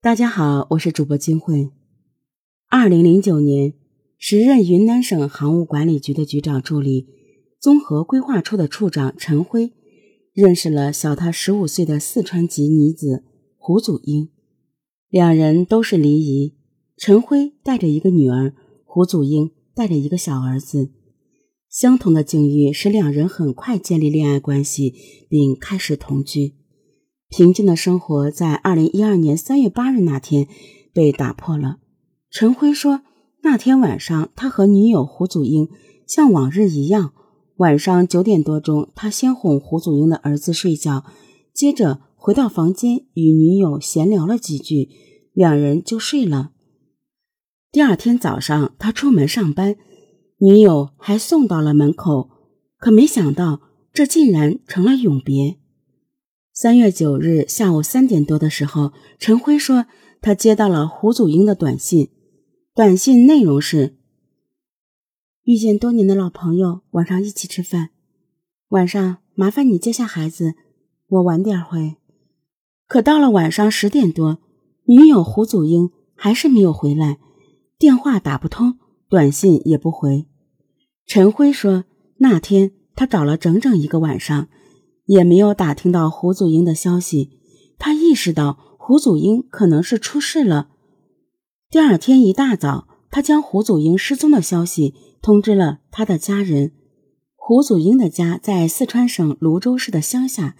[0.00, 1.72] 大家好，我是主播金慧。
[2.68, 3.74] 二零零九年，
[4.16, 7.08] 时任云南省航务管理局的局长助理、
[7.58, 9.72] 综合规划处的处长陈辉，
[10.32, 13.24] 认识了小他十五岁的四川籍女子
[13.56, 14.28] 胡祖英。
[15.08, 16.54] 两人都是离异，
[16.96, 18.54] 陈辉带着一个女儿，
[18.84, 20.92] 胡祖英带着一个小儿子。
[21.68, 24.94] 相同的境遇使两人很快建立恋爱关系，
[25.28, 26.54] 并开始同居。
[27.28, 30.48] 平静的生活在二零一二年三月八日那天
[30.92, 31.76] 被打破了。
[32.30, 33.02] 陈辉说，
[33.42, 35.68] 那天晚上他和女友胡祖英
[36.06, 37.12] 像往日一样，
[37.56, 41.04] 晚上九点多钟，他先哄胡祖英的儿子睡觉，
[41.52, 44.88] 接着回到房间与女友闲聊了几句，
[45.32, 46.52] 两人就睡了。
[47.70, 49.76] 第二天早上，他出门上班，
[50.38, 52.30] 女友还送到了门口，
[52.78, 53.60] 可没想到
[53.92, 55.58] 这竟然成了永别。
[56.60, 59.86] 三月九日下午三点多的时候，陈辉说
[60.20, 62.10] 他接到了胡祖英的短信，
[62.74, 63.96] 短信内容是
[65.46, 67.90] ：“遇见多年的老朋友，晚上一起吃饭。
[68.70, 70.54] 晚上麻烦你接下孩子，
[71.06, 71.94] 我晚点回。”
[72.88, 74.40] 可到了晚上十点多，
[74.86, 77.20] 女友胡祖英还是没有回来，
[77.78, 80.26] 电话打不通，短信也不回。
[81.06, 81.84] 陈辉说
[82.16, 84.48] 那天他找了整整一个晚上。
[85.08, 87.30] 也没有打听到胡祖英的消息，
[87.78, 90.68] 他意识到胡祖英可能是出事了。
[91.70, 96.72] 第二天一大早，他将胡祖英失踪的消息通知了他的家人。
[97.34, 100.56] 胡祖英的家在四川省泸州市的乡下。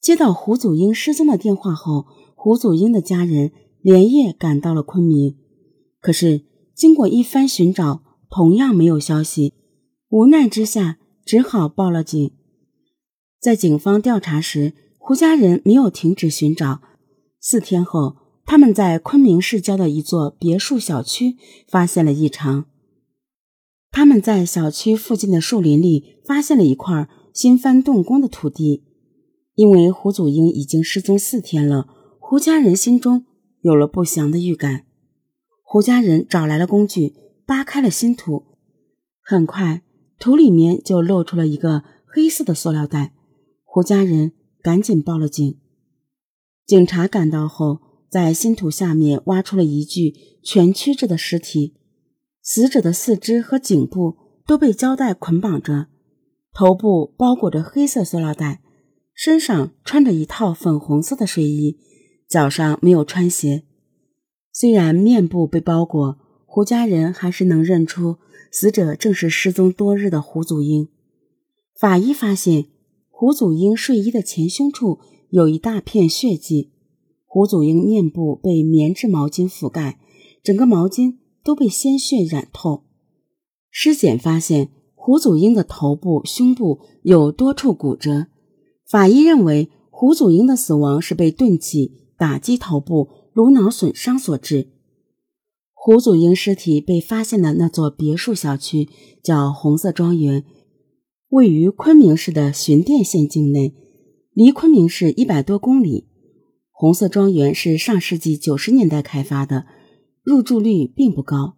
[0.00, 5.36] 接到胡祖英失踪的电话后，胡祖英的家人连夜赶到了昆明。
[6.00, 6.42] 可是
[6.74, 9.54] 经过一番寻找，同样没有消息。
[10.08, 12.32] 无奈之下，只好报了警。
[13.40, 16.80] 在警方调查时，胡家人没有停止寻找。
[17.40, 21.36] 四天后，他们在昆明市郊的一座别墅小区
[21.68, 22.66] 发现了异常。
[23.90, 28.84] 他们在小区附近的树林里发现了一块新翻动工的土地。
[29.54, 31.88] 因为胡祖英已经失踪四天了，
[32.20, 33.24] 胡家人心中
[33.62, 34.84] 有了不祥的预感。
[35.62, 37.14] 胡家人找来了工具，
[37.46, 38.44] 扒开了新土。
[39.22, 39.80] 很快，
[40.18, 43.14] 土里面就露出了一个黑色的塑料袋。
[43.76, 44.32] 胡家人
[44.62, 45.58] 赶紧报了警。
[46.64, 51.74] 警察赶到后，在新土下面挖出了一具蜷曲着的尸体，
[52.40, 54.16] 死者的四肢和颈部
[54.46, 55.88] 都被胶带捆绑着，
[56.54, 58.62] 头部包裹着黑色塑料袋，
[59.12, 61.76] 身上穿着一套粉红色的睡衣，
[62.26, 63.64] 脚上没有穿鞋。
[64.54, 66.16] 虽然面部被包裹，
[66.46, 68.16] 胡家人还是能认出
[68.50, 70.88] 死者正是失踪多日的胡祖英。
[71.78, 72.68] 法医发现。
[73.18, 74.98] 胡祖英睡衣的前胸处
[75.30, 76.72] 有一大片血迹，
[77.24, 79.98] 胡祖英面部被棉质毛巾覆盖，
[80.42, 82.82] 整个毛巾都被鲜血染透。
[83.70, 88.26] 尸检发现胡祖英的头部、胸部有多处骨折，
[88.86, 94.68] 法医认为胡祖英的死亡是被钝器打击头部、颅脑损伤所致。
[95.72, 98.90] 胡祖英尸体被发现的那座别墅小区
[99.22, 100.44] 叫红色庄园。
[101.28, 103.74] 位于昆明市的寻甸县境内，
[104.32, 106.06] 离昆明市一百多公里。
[106.70, 109.66] 红色庄园是上世纪九十年代开发的，
[110.22, 111.56] 入住率并不高。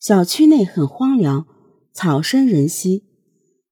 [0.00, 1.46] 小区内很荒凉，
[1.92, 3.04] 草深人稀。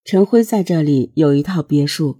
[0.04, 2.18] 陈辉在这里有一套别墅。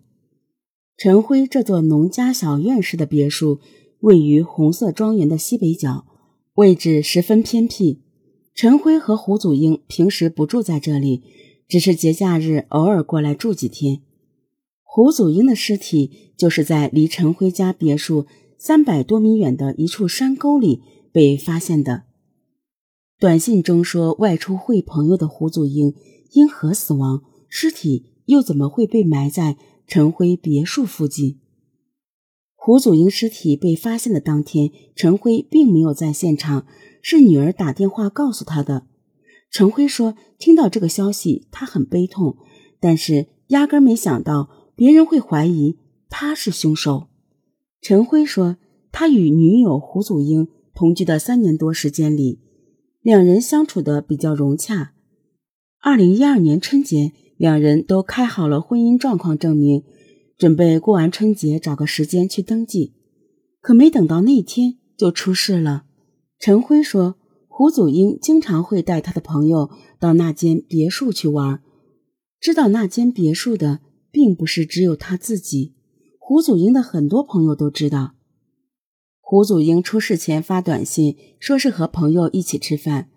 [0.97, 3.61] 陈辉这座农家小院式的别墅
[4.01, 6.07] 位于红色庄园的西北角，
[6.55, 8.03] 位置十分偏僻。
[8.55, 11.23] 陈辉和胡祖英平时不住在这里。
[11.73, 14.03] 只是节假日偶尔过来住几天。
[14.83, 18.27] 胡祖英的尸体就是在离陈辉家别墅
[18.59, 22.03] 三百多米远的一处山沟里被发现的。
[23.19, 25.95] 短信中说外出会朋友的胡祖英
[26.33, 27.23] 因何死亡？
[27.49, 29.57] 尸体又怎么会被埋在
[29.87, 31.41] 陈辉别墅附近？
[32.55, 36.67] 胡祖英尸体被发现的当天，陈辉并没有在现场，
[37.01, 38.89] 是女儿打电话告诉他的。
[39.53, 42.39] 陈辉说：“听到这个消息，他很悲痛，
[42.81, 45.77] 但是压根没想到别人会怀疑
[46.09, 47.09] 他是凶手。”
[47.83, 48.57] 陈辉说
[48.91, 52.41] ：“他与女友胡祖英同居的三年多时间里，
[53.03, 54.95] 两人相处的比较融洽。
[55.83, 59.83] 二零一二年春节，两人都开好了婚姻状况证明，
[60.39, 62.95] 准备过完春节找个时间去登记。
[63.61, 65.85] 可没等到那天，就出事了。”
[66.41, 67.17] 陈辉说。
[67.63, 69.71] 胡祖英经常会带他的朋友
[70.01, 71.63] 到那间别墅去玩。
[72.41, 73.79] 知道那间别墅的，
[74.11, 75.73] 并不是只有他自己。
[76.19, 78.15] 胡祖英的很多朋友都知道。
[79.21, 83.09] 胡祖英出事前发短信说是和朋友一起吃饭，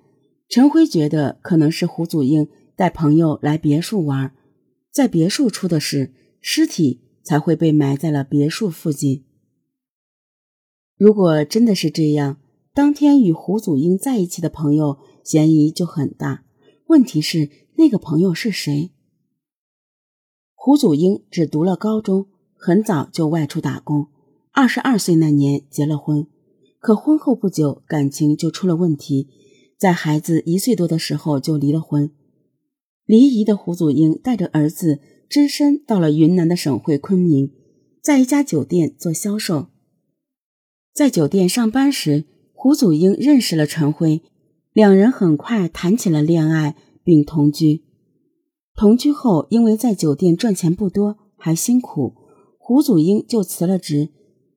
[0.47, 4.35] 陈辉觉得可能是胡祖英带朋友来别墅玩，
[4.91, 9.25] 在别墅出的事，尸体才会被埋在了别墅附近。
[10.99, 12.37] 如果真的是这样，
[12.75, 16.43] 当天与胡祖英在一起的朋友嫌疑就很大。
[16.87, 18.91] 问题是那个朋友是谁？
[20.53, 24.07] 胡祖英只读了高中，很早就外出打工。
[24.51, 26.27] 二十二岁那年结了婚，
[26.79, 29.29] 可婚后不久感情就出了问题，
[29.77, 32.11] 在孩子一岁多的时候就离了婚。
[33.05, 34.99] 离异的胡祖英带着儿子
[35.29, 37.53] 只身到了云南的省会昆明，
[38.01, 39.67] 在一家酒店做销售。
[40.93, 42.25] 在酒店上班时，
[42.65, 44.23] 胡祖英认识了陈辉，
[44.73, 47.83] 两人很快谈起了恋爱，并同居。
[48.75, 52.15] 同居后，因为在酒店赚钱不多，还辛苦，
[52.57, 54.09] 胡祖英就辞了职，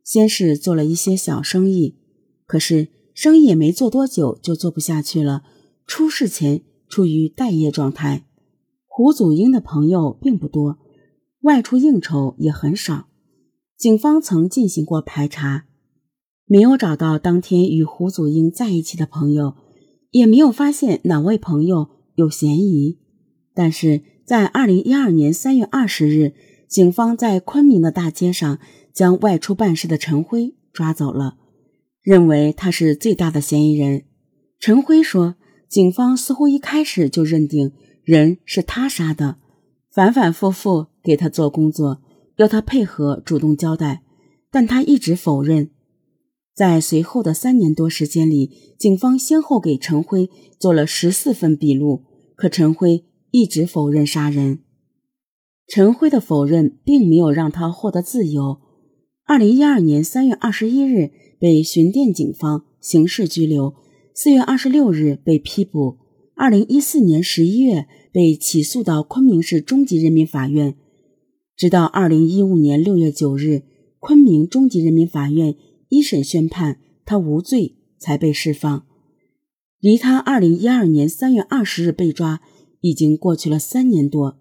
[0.02, 1.98] 先是做了一些小生意。
[2.46, 5.42] 可是生意也没做多久，就做不下去了。
[5.86, 8.24] 出事前处于待业状态。
[8.86, 10.78] 胡祖英的朋友并不多，
[11.42, 13.08] 外出应酬也很少。
[13.76, 15.66] 警方曾进行过排查。
[16.50, 19.54] 没有找到当天与胡祖英在一起的朋友，
[20.10, 22.98] 也没有发现哪位朋友有嫌疑。
[23.54, 26.32] 但是在二零一二年三月二十日，
[26.66, 28.58] 警方在昆明的大街上
[28.94, 31.36] 将外出办事的陈辉抓走了，
[32.00, 34.04] 认为他是最大的嫌疑人。
[34.58, 35.34] 陈辉说
[35.68, 37.72] ：“警方似乎一开始就认定
[38.02, 39.36] 人是他杀的，
[39.92, 42.00] 反反复复给他做工作，
[42.36, 44.02] 要他配合主动交代，
[44.50, 45.70] 但他一直否认。”
[46.58, 50.28] 在随后的三年多时间里，警方先后给陈辉
[50.58, 52.02] 做了十四份笔录，
[52.34, 54.58] 可陈辉一直否认杀人。
[55.68, 58.58] 陈辉的否认并没有让他获得自由。
[59.24, 63.74] 二零一二年三月二十一日被巡店警方刑事拘留，
[64.12, 65.98] 四月二十六日被批捕，
[66.34, 70.74] 二零一四年十一月被起诉到昆明市中级人民法院，
[71.56, 73.62] 直到二零一五年六月九日，
[74.00, 75.54] 昆明中级人民法院。
[75.88, 78.86] 一审宣判他无罪，才被释放。
[79.80, 82.40] 离他二零一二年三月二十日被抓，
[82.80, 84.37] 已经过去了三年多。